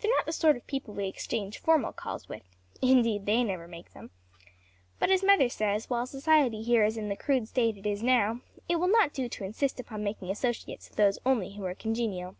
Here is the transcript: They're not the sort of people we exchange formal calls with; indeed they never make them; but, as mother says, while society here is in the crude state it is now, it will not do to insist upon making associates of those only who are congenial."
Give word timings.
They're 0.00 0.10
not 0.16 0.26
the 0.26 0.32
sort 0.32 0.56
of 0.56 0.66
people 0.66 0.92
we 0.92 1.06
exchange 1.06 1.58
formal 1.58 1.92
calls 1.92 2.28
with; 2.28 2.42
indeed 2.82 3.26
they 3.26 3.44
never 3.44 3.68
make 3.68 3.92
them; 3.92 4.10
but, 4.98 5.08
as 5.08 5.22
mother 5.22 5.48
says, 5.48 5.88
while 5.88 6.04
society 6.04 6.62
here 6.62 6.82
is 6.84 6.96
in 6.96 7.08
the 7.08 7.14
crude 7.14 7.46
state 7.46 7.76
it 7.76 7.86
is 7.86 8.02
now, 8.02 8.40
it 8.68 8.80
will 8.80 8.88
not 8.90 9.12
do 9.14 9.28
to 9.28 9.44
insist 9.44 9.78
upon 9.78 10.02
making 10.02 10.30
associates 10.30 10.90
of 10.90 10.96
those 10.96 11.20
only 11.24 11.52
who 11.54 11.64
are 11.64 11.76
congenial." 11.76 12.34